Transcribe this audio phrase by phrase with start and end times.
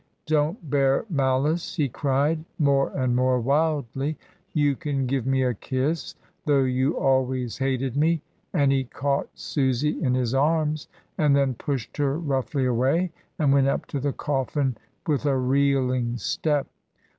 [0.25, 4.17] Don't bear malice!" he cried, more and more wildly.
[4.51, 6.15] "You can give me a kiss,
[6.47, 10.87] though you always hated me," and he caught Susy in his arms,
[11.19, 14.75] and then pushed her roughly away, and went up to the coffin
[15.05, 16.65] with a reeling step.